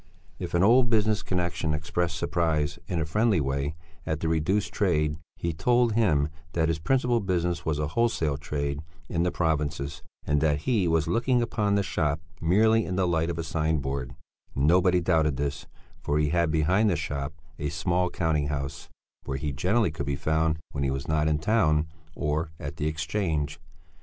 [0.39, 5.19] If an old business connexion expressed surprise, in a friendly way, at the reduced trade,
[5.35, 8.79] he told him that his principal business was a wholesale trade
[9.09, 13.29] in the provinces, and that he was looking upon the shop merely in the light
[13.29, 14.15] of a sign board;
[14.55, 15.67] nobody doubted this,
[16.01, 18.89] for he had, behind the shop, a small counting house
[19.25, 22.87] where he generally could be found when he was not in town or at the
[22.87, 23.59] Exchange.